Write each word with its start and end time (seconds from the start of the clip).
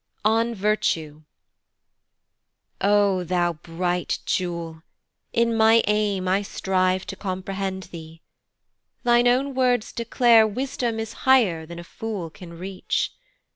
O 0.25 0.37
N 0.39 0.55
V 0.55 0.65
I 0.67 0.69
R 0.69 0.75
T 0.77 0.99
U 1.01 1.23
E. 1.25 1.25
O 2.81 3.23
Thou 3.23 3.53
bright 3.53 4.17
jewel 4.25 4.81
in 5.31 5.55
my 5.55 5.83
aim 5.85 6.27
I 6.27 6.41
strive 6.41 7.05
To 7.05 7.15
comprehend 7.15 7.83
thee. 7.91 8.23
Thine 9.03 9.27
own 9.27 9.53
words 9.53 9.91
declare 9.91 10.47
Wisdom 10.47 10.99
is 10.99 11.13
higher 11.29 11.67
than 11.67 11.77
a 11.77 11.83
fool 11.83 12.31
can 12.31 12.57
reach. 12.57 13.11